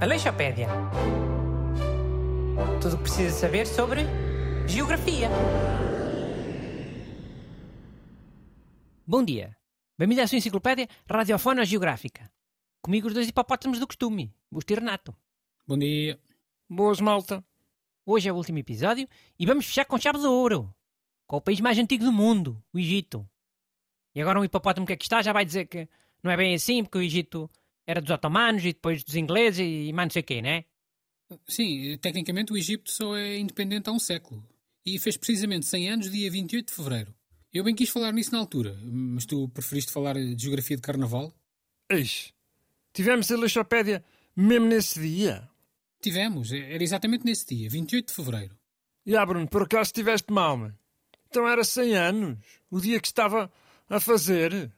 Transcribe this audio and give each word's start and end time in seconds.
Aleixopédia. 0.00 0.68
Tudo 2.80 2.94
o 2.94 2.96
que 2.98 3.02
precisa 3.04 3.34
saber 3.34 3.66
sobre 3.66 4.02
geografia. 4.66 5.28
Bom 9.06 9.24
dia. 9.24 9.56
Bem-vindo 9.98 10.20
à 10.20 10.26
sua 10.26 10.38
enciclopédia 10.38 10.88
radiofona 11.08 11.64
geográfica. 11.64 12.30
Comigo 12.82 13.08
os 13.08 13.14
dois 13.14 13.28
hipopótamos 13.28 13.78
do 13.78 13.86
costume, 13.86 14.34
Busto 14.50 14.72
e 14.72 14.76
Renato. 14.76 15.16
Bom 15.66 15.78
dia. 15.78 16.20
Boas, 16.68 17.00
malta. 17.00 17.44
Hoje 18.04 18.28
é 18.28 18.32
o 18.32 18.36
último 18.36 18.58
episódio 18.58 19.08
e 19.38 19.46
vamos 19.46 19.66
fechar 19.66 19.84
com 19.84 19.98
chave 19.98 20.18
de 20.18 20.26
ouro. 20.26 20.72
Com 21.26 21.38
o 21.38 21.40
país 21.40 21.60
mais 21.60 21.78
antigo 21.78 22.04
do 22.04 22.12
mundo, 22.12 22.62
o 22.72 22.78
Egito. 22.78 23.28
E 24.14 24.20
agora 24.20 24.40
um 24.40 24.44
hipopótamo 24.44 24.86
que 24.86 24.92
aqui 24.92 25.04
está 25.04 25.22
já 25.22 25.32
vai 25.32 25.44
dizer 25.44 25.66
que 25.66 25.88
não 26.26 26.32
é 26.32 26.36
bem 26.36 26.54
assim, 26.54 26.82
porque 26.82 26.98
o 26.98 27.02
Egito 27.02 27.50
era 27.86 28.00
dos 28.00 28.10
otomanos 28.10 28.62
e 28.64 28.72
depois 28.72 29.04
dos 29.04 29.14
ingleses 29.14 29.60
e 29.60 29.92
mais 29.92 30.08
não 30.08 30.12
sei 30.12 30.22
o 30.22 30.24
quê, 30.24 30.42
né? 30.42 30.64
Sim, 31.46 31.96
tecnicamente 31.98 32.52
o 32.52 32.56
Egito 32.56 32.90
só 32.90 33.16
é 33.16 33.38
independente 33.38 33.88
há 33.88 33.92
um 33.92 33.98
século. 33.98 34.44
E 34.84 34.98
fez 34.98 35.16
precisamente 35.16 35.66
100 35.66 35.90
anos, 35.90 36.10
dia 36.10 36.30
28 36.30 36.68
de 36.68 36.74
fevereiro. 36.74 37.14
Eu 37.52 37.64
bem 37.64 37.74
quis 37.74 37.88
falar 37.88 38.12
nisso 38.12 38.32
na 38.32 38.38
altura, 38.38 38.78
mas 38.82 39.24
tu 39.24 39.48
preferiste 39.48 39.90
falar 39.90 40.14
de 40.14 40.36
geografia 40.38 40.76
de 40.76 40.82
carnaval? 40.82 41.32
Eis, 41.90 42.32
tivemos 42.92 43.30
a 43.30 43.36
Lixopédia 43.36 44.04
mesmo 44.36 44.66
nesse 44.66 45.00
dia. 45.00 45.48
Tivemos, 46.00 46.52
era 46.52 46.82
exatamente 46.82 47.24
nesse 47.24 47.46
dia, 47.46 47.70
28 47.70 48.08
de 48.08 48.14
fevereiro. 48.14 48.56
E 49.04 49.16
ah, 49.16 49.24
Bruno, 49.24 49.48
por 49.48 49.62
acaso 49.62 49.88
estiveste 49.88 50.32
mal, 50.32 50.56
mano? 50.56 50.78
Então 51.28 51.48
era 51.48 51.64
100 51.64 51.96
anos, 51.96 52.38
o 52.70 52.80
dia 52.80 53.00
que 53.00 53.06
estava 53.06 53.50
a 53.88 54.00
fazer. 54.00 54.72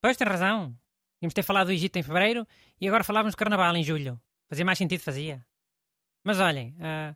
Pois, 0.00 0.16
tem 0.16 0.26
razão. 0.26 0.76
Tínhamos 1.20 1.34
ter 1.34 1.42
falado 1.42 1.66
do 1.66 1.72
Egito 1.72 1.96
em 1.96 2.02
fevereiro 2.02 2.48
e 2.80 2.88
agora 2.88 3.04
falávamos 3.04 3.34
do 3.34 3.36
Carnaval 3.36 3.76
em 3.76 3.84
julho. 3.84 4.18
Fazia 4.48 4.64
mais 4.64 4.78
sentido, 4.78 5.00
fazia. 5.00 5.46
Mas 6.24 6.40
olhem, 6.40 6.74
uh, 6.78 7.14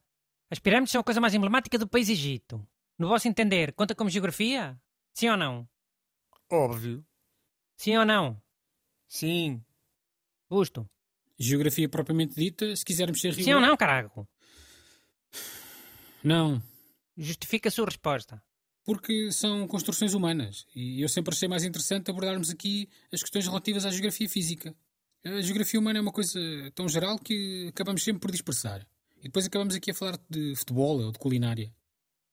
as 0.51 0.59
pirâmides 0.59 0.93
são 0.93 1.01
a 1.01 1.05
coisa 1.05 1.23
mais 1.23 1.33
emblemática 1.33 1.79
do 1.79 1.89
país 1.89 2.11
Egito. 2.11 2.65
No 2.99 3.09
vosso 3.09 3.27
entender, 3.27 3.73
conta 3.73 3.95
como 3.95 4.11
geografia? 4.11 4.79
Sim 5.15 5.31
ou 5.31 5.37
não? 5.39 5.67
Óbvio. 6.53 7.05
Sim 7.77 7.97
ou 7.97 8.05
não? 8.05 8.41
Sim. 9.09 9.65
Busto. 10.51 10.87
Geografia 11.39 11.89
propriamente 11.89 12.35
dita, 12.35 12.77
se 12.77 12.85
quisermos 12.85 13.21
ser 13.21 13.33
Sim 13.33 13.55
ou 13.55 13.61
não, 13.61 13.75
carago? 13.75 14.29
Não. 16.23 16.63
Justifica 17.17 17.71
a 17.71 17.73
sua 17.73 17.87
resposta. 17.87 18.43
Porque 18.85 19.33
são 19.33 19.67
construções 19.67 20.13
humanas 20.13 20.67
e 20.75 21.01
eu 21.01 21.09
sempre 21.09 21.35
achei 21.35 21.49
mais 21.49 21.65
interessante 21.65 22.11
abordarmos 22.11 22.51
aqui 22.51 22.89
as 23.11 23.23
questões 23.23 23.47
relativas 23.47 23.87
à 23.87 23.91
geografia 23.91 24.29
física. 24.29 24.75
A 25.25 25.41
geografia 25.41 25.81
humana 25.81 25.99
é 25.99 26.03
uma 26.03 26.13
coisa 26.13 26.39
tão 26.75 26.87
geral 26.87 27.19
que 27.19 27.69
acabamos 27.69 28.05
sempre 28.05 28.21
por 28.21 28.31
dispersar. 28.31 28.87
E 29.21 29.23
depois 29.23 29.47
acabamos 29.47 29.75
aqui 29.75 29.91
a 29.91 29.95
falar 29.95 30.19
de 30.29 30.55
futebol 30.55 31.01
ou 31.01 31.11
de 31.11 31.19
culinária. 31.19 31.73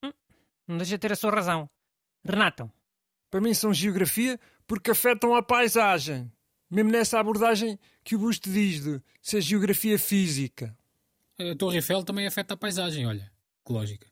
Hum, 0.04 0.12
não 0.68 0.78
deixa 0.78 0.98
de 0.98 1.00
ter 1.00 1.14
a 1.14 1.16
sua 1.16 1.32
razão. 1.32 1.70
Renato. 2.24 2.70
Para 3.30 3.40
mim 3.40 3.54
são 3.54 3.74
geografia 3.74 4.38
porque 4.68 4.92
afetam 4.92 5.34
a 5.34 5.42
paisagem. 5.42 6.30
Mesmo 6.70 6.92
nessa 6.92 7.18
abordagem 7.18 7.80
que 8.04 8.16
o 8.16 8.20
Busto 8.20 8.52
diz 8.52 8.84
de 8.84 9.02
ser 9.22 9.40
geografia 9.40 9.98
física. 9.98 10.78
A 11.40 11.56
Torre 11.56 11.78
Eiffel 11.78 12.04
também 12.04 12.28
afeta 12.28 12.56
a 12.56 12.58
paisagem, 12.58 13.08
olha. 13.08 13.32
Que 13.66 13.72
lógica. 13.72 14.08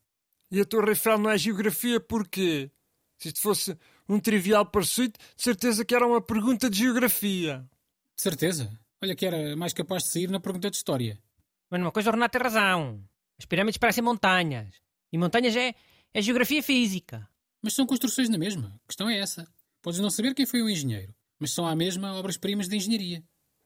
E 0.52 0.60
a 0.60 0.66
Torre 0.66 0.90
Eiffel 0.90 1.18
não 1.18 1.30
é 1.30 1.38
geografia 1.38 2.00
porquê? 2.00 2.72
Se 3.18 3.28
isto 3.28 3.42
fosse 3.42 3.78
um 4.08 4.20
trivial 4.20 4.66
pursuit, 4.66 5.14
de 5.36 5.44
certeza 5.44 5.86
que 5.86 5.94
era 5.94 6.08
uma 6.08 6.22
pergunta 6.22 6.70
de 6.70 6.80
geografia. 6.80 7.68
De 8.16 8.22
certeza. 8.22 8.72
Olha 9.02 9.16
que 9.16 9.26
era 9.26 9.56
mais 9.56 9.74
capaz 9.74 10.04
de 10.04 10.10
sair 10.12 10.30
na 10.30 10.40
pergunta 10.40 10.70
de 10.70 10.76
história. 10.76 11.22
Mas 11.70 11.82
uma 11.82 11.92
coisa 11.92 12.10
o 12.10 12.14
Renato 12.14 12.32
tem 12.32 12.42
razão. 12.42 13.04
As 13.38 13.46
pirâmides 13.46 13.78
parecem 13.78 14.04
montanhas. 14.04 14.74
E 15.12 15.18
montanhas 15.18 15.56
é, 15.56 15.76
é 16.14 16.22
geografia 16.22 16.64
física. 16.64 17.30
Mas 17.62 17.74
são 17.74 17.86
construções 17.86 18.30
na 18.30 18.38
mesma. 18.38 18.74
A 18.84 18.88
questão 18.88 19.10
é 19.10 19.20
essa. 19.20 19.48
Podes 19.82 20.00
não 20.00 20.10
saber 20.10 20.34
quem 20.34 20.46
foi 20.46 20.62
o 20.62 20.70
engenheiro, 20.70 21.14
mas 21.40 21.54
são 21.54 21.66
à 21.66 21.76
mesma 21.76 22.14
obras-primas 22.16 22.68
de 22.68 22.76
engenharia. 22.76 23.24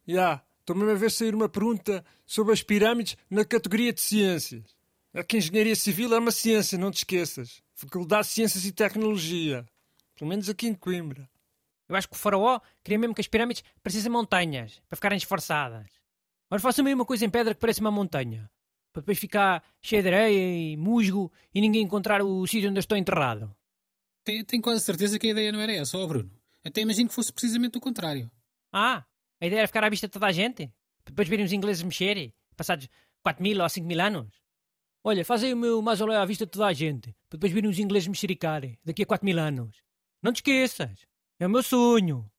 Já, 0.07 0.13
yeah, 0.13 0.45
estou 0.59 0.75
mesmo 0.75 0.91
a 0.91 0.95
ver 0.95 1.09
sair 1.09 1.33
uma 1.33 1.49
pergunta 1.49 2.03
sobre 2.25 2.53
as 2.53 2.61
pirâmides 2.61 3.17
na 3.29 3.43
categoria 3.43 3.91
de 3.91 4.01
ciências. 4.01 4.75
É 5.15 5.23
que 5.23 5.37
engenharia 5.37 5.75
civil 5.75 6.11
é 6.15 6.17
uma 6.17 6.31
ciência, 6.31 6.75
não 6.75 6.89
te 6.89 6.97
esqueças. 6.97 7.61
Faculdade 7.75 8.27
de 8.27 8.33
Ciências 8.33 8.65
e 8.65 8.71
Tecnologia. 8.71 9.63
Pelo 10.15 10.27
menos 10.27 10.49
aqui 10.49 10.65
em 10.65 10.73
Coimbra. 10.73 11.29
Eu 11.87 11.95
acho 11.95 12.09
que 12.09 12.15
o 12.15 12.17
faraó 12.17 12.59
queria 12.83 12.97
mesmo 12.97 13.13
que 13.13 13.21
as 13.21 13.27
pirâmides 13.27 13.63
parecessem 13.83 14.11
montanhas, 14.11 14.81
para 14.89 14.95
ficarem 14.95 15.17
esforçadas. 15.17 15.87
Mas 16.49 16.63
façam 16.63 16.83
meio 16.83 16.95
uma 16.95 17.05
coisa 17.05 17.25
em 17.25 17.29
pedra 17.29 17.53
que 17.53 17.59
parece 17.59 17.79
uma 17.79 17.91
montanha. 17.91 18.49
Para 18.91 19.01
depois 19.01 19.19
ficar 19.19 19.63
cheia 19.81 20.01
de 20.01 20.07
areia 20.07 20.71
e 20.73 20.77
musgo 20.77 21.31
e 21.53 21.61
ninguém 21.61 21.83
encontrar 21.83 22.23
o 22.23 22.47
sítio 22.47 22.71
onde 22.71 22.79
eu 22.79 22.81
estou 22.81 22.97
enterrado. 22.97 23.55
Tenho, 24.23 24.43
tenho 24.43 24.63
quase 24.63 24.83
certeza 24.83 25.19
que 25.19 25.27
a 25.27 25.31
ideia 25.31 25.51
não 25.51 25.61
era 25.61 25.73
essa, 25.73 25.95
ó 25.95 26.07
Bruno. 26.07 26.31
Até 26.63 26.81
imagino 26.81 27.09
que 27.09 27.15
fosse 27.15 27.31
precisamente 27.31 27.77
o 27.77 27.81
contrário. 27.81 28.31
Ah, 28.71 29.05
a 29.39 29.45
ideia 29.45 29.59
era 29.59 29.67
ficar 29.67 29.83
à 29.83 29.89
vista 29.89 30.07
de 30.07 30.11
toda 30.11 30.25
a 30.25 30.31
gente? 30.31 30.73
Para 31.03 31.11
depois 31.11 31.27
virem 31.27 31.45
os 31.45 31.53
ingleses 31.53 31.83
mexerem, 31.83 32.33
passados 32.55 32.89
4 33.21 33.43
mil 33.43 33.61
ou 33.61 33.69
5 33.69 33.85
mil 33.85 34.01
anos? 34.01 34.42
Olha, 35.03 35.25
faz 35.25 35.43
aí 35.43 35.53
o 35.53 35.57
meu 35.57 35.81
mausoléu 35.81 36.17
à 36.17 36.25
vista 36.25 36.45
de 36.45 36.51
toda 36.51 36.67
a 36.67 36.73
gente, 36.73 37.13
para 37.29 37.37
depois 37.37 37.51
virem 37.51 37.69
os 37.69 37.77
ingleses 37.77 38.07
mexericarem, 38.07 38.79
daqui 38.85 39.03
a 39.03 39.05
4 39.05 39.25
mil 39.25 39.37
anos. 39.37 39.83
Não 40.21 40.31
te 40.31 40.37
esqueças, 40.37 41.05
é 41.37 41.45
o 41.45 41.49
meu 41.49 41.61
sonho. 41.61 42.31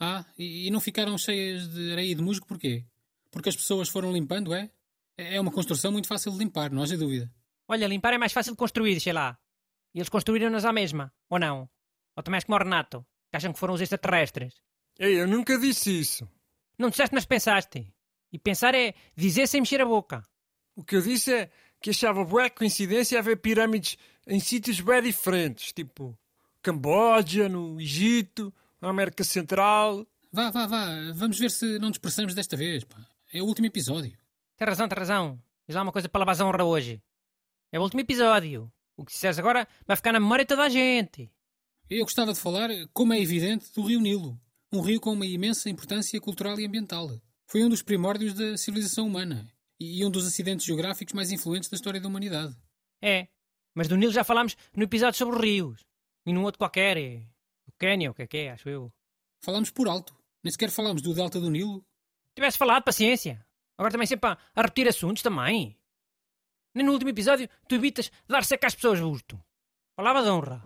Ah, 0.00 0.24
e, 0.36 0.66
e 0.66 0.70
não 0.70 0.80
ficaram 0.80 1.16
cheias 1.16 1.68
de 1.68 1.92
areia 1.92 2.10
e 2.10 2.14
de 2.14 2.22
musgo 2.22 2.46
porquê? 2.46 2.84
Porque 3.30 3.48
as 3.48 3.54
pessoas 3.54 3.88
foram 3.88 4.12
limpando, 4.12 4.52
é? 4.52 4.70
É 5.16 5.40
uma 5.40 5.52
construção 5.52 5.92
muito 5.92 6.08
fácil 6.08 6.32
de 6.32 6.38
limpar, 6.38 6.72
não 6.72 6.82
haja 6.82 6.96
dúvida. 6.96 7.30
Olha, 7.68 7.86
limpar 7.86 8.14
é 8.14 8.18
mais 8.18 8.32
fácil 8.32 8.52
de 8.52 8.58
construir, 8.58 8.98
sei 8.98 9.12
lá. 9.12 9.38
E 9.94 9.98
eles 9.98 10.08
construíram-nas 10.08 10.64
à 10.64 10.72
mesma, 10.72 11.12
ou 11.28 11.38
não? 11.38 11.70
Ou 12.16 12.22
também 12.22 12.38
és 12.38 12.44
como 12.44 12.56
o 12.56 12.58
Renato, 12.58 13.06
que 13.30 13.36
acham 13.36 13.52
que 13.52 13.58
foram 13.58 13.74
os 13.74 13.80
extraterrestres. 13.80 14.54
Ei, 14.98 15.20
eu 15.20 15.28
nunca 15.28 15.56
disse 15.58 16.00
isso. 16.00 16.28
Não 16.76 16.90
disseste, 16.90 17.14
mas 17.14 17.24
pensaste. 17.24 17.94
E 18.32 18.38
pensar 18.38 18.74
é 18.74 18.94
dizer 19.14 19.46
sem 19.46 19.60
mexer 19.60 19.80
a 19.80 19.86
boca. 19.86 20.26
O 20.74 20.82
que 20.82 20.96
eu 20.96 21.02
disse 21.02 21.32
é 21.32 21.50
que 21.80 21.90
achava 21.90 22.24
boa 22.24 22.50
coincidência 22.50 23.18
haver 23.18 23.38
pirâmides 23.38 23.96
em 24.26 24.38
sítios 24.38 24.80
bem 24.80 25.02
diferentes, 25.02 25.72
tipo 25.72 26.16
Camboja, 26.62 27.48
no 27.48 27.80
Egito, 27.80 28.52
na 28.80 28.90
América 28.90 29.24
Central. 29.24 30.06
Vá, 30.30 30.50
vá, 30.50 30.66
vá, 30.66 30.86
vamos 31.14 31.38
ver 31.38 31.50
se 31.50 31.78
não 31.78 31.90
dispersamos 31.90 32.34
desta 32.34 32.56
vez. 32.56 32.84
Pá. 32.84 32.98
É 33.32 33.42
o 33.42 33.46
último 33.46 33.66
episódio. 33.66 34.16
Tem 34.56 34.68
razão, 34.68 34.88
tem 34.88 34.98
razão. 34.98 35.42
Diz 35.66 35.74
lá 35.74 35.82
uma 35.82 35.92
coisa 35.92 36.08
para 36.08 36.18
lavar 36.20 36.40
a 36.40 36.46
honra 36.46 36.64
hoje. 36.64 37.02
É 37.72 37.78
o 37.78 37.82
último 37.82 38.00
episódio. 38.00 38.70
O 38.96 39.04
que 39.04 39.12
disseres 39.12 39.38
agora 39.38 39.66
vai 39.86 39.96
ficar 39.96 40.12
na 40.12 40.20
memória 40.20 40.44
de 40.44 40.48
toda 40.48 40.64
a 40.64 40.68
gente. 40.68 41.30
Eu 41.88 42.04
gostava 42.04 42.32
de 42.32 42.38
falar, 42.38 42.68
como 42.92 43.14
é 43.14 43.20
evidente, 43.20 43.72
do 43.74 43.82
Rio 43.82 44.00
Nilo. 44.00 44.38
Um 44.70 44.80
rio 44.80 45.00
com 45.00 45.12
uma 45.12 45.26
imensa 45.26 45.70
importância 45.70 46.20
cultural 46.20 46.60
e 46.60 46.66
ambiental. 46.66 47.10
Foi 47.46 47.64
um 47.64 47.68
dos 47.68 47.82
primórdios 47.82 48.34
da 48.34 48.56
civilização 48.56 49.06
humana 49.06 49.50
e 49.80 50.04
um 50.04 50.10
dos 50.10 50.26
acidentes 50.26 50.66
geográficos 50.66 51.14
mais 51.14 51.32
influentes 51.32 51.70
da 51.70 51.74
história 51.74 52.00
da 52.00 52.06
humanidade. 52.06 52.54
É, 53.02 53.28
mas 53.74 53.88
do 53.88 53.96
Nilo 53.96 54.12
já 54.12 54.22
falámos 54.22 54.56
no 54.76 54.82
episódio 54.82 55.16
sobre 55.16 55.36
os 55.36 55.42
rios. 55.42 55.86
E 56.26 56.32
num 56.32 56.44
outro 56.44 56.58
qualquer, 56.58 56.98
é 56.98 57.22
o 57.66 57.72
Quênia, 57.78 58.10
o 58.10 58.14
que 58.14 58.22
é 58.22 58.26
que 58.26 58.36
é, 58.36 58.50
acho 58.50 58.68
eu. 58.68 58.92
Falámos 59.42 59.70
por 59.70 59.88
alto. 59.88 60.14
Nem 60.44 60.52
sequer 60.52 60.70
falámos 60.70 61.00
do 61.00 61.14
Delta 61.14 61.40
do 61.40 61.50
Nilo. 61.50 61.82
Tivesse 62.34 62.58
falado, 62.58 62.84
paciência. 62.84 63.44
Agora 63.78 63.92
também 63.92 64.06
sempre 64.06 64.28
a, 64.28 64.38
a 64.54 64.62
repetir 64.62 64.86
assuntos 64.86 65.22
também. 65.22 65.78
Nem 66.74 66.84
no 66.84 66.92
último 66.92 67.10
episódio 67.10 67.48
tu 67.66 67.74
evitas 67.74 68.12
dar 68.28 68.44
seca 68.44 68.66
às 68.66 68.74
pessoas, 68.74 69.00
Busto. 69.00 69.42
Palavra 69.96 70.22
de 70.22 70.28
honra. 70.28 70.62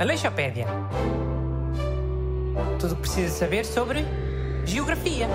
Aleixopédia. 0.00 0.66
Tudo 2.80 2.92
o 2.92 2.96
que 2.96 3.02
precisa 3.02 3.34
saber 3.34 3.64
sobre 3.64 4.00
Geografia. 4.66 5.28